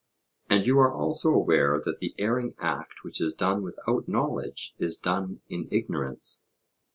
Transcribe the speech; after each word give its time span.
And 0.49 0.65
you 0.65 0.79
are 0.79 0.91
also 0.91 1.29
aware 1.31 1.79
that 1.79 1.99
the 1.99 2.15
erring 2.17 2.55
act 2.57 3.03
which 3.03 3.21
is 3.21 3.35
done 3.35 3.61
without 3.61 4.07
knowledge 4.07 4.73
is 4.79 4.97
done 4.97 5.41
in 5.47 5.67
ignorance. 5.71 6.43